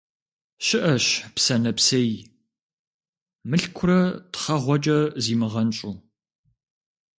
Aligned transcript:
Щыӏэщ 0.65 1.05
псэ 1.35 1.55
нэпсей, 1.63 2.11
мылъкурэ 3.49 3.99
тхъэгъуэкӏэ 4.33 4.99
зимыгъэнщӏу. 5.23 5.93